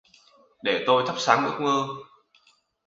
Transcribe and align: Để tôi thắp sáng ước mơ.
Để 0.63 0.83
tôi 0.87 1.03
thắp 1.07 1.15
sáng 1.19 1.45
ước 1.45 1.59
mơ. 1.61 1.87